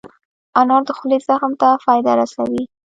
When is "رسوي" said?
2.19-2.63